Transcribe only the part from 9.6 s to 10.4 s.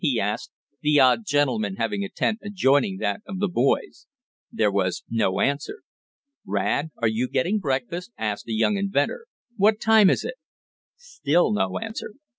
time is it?"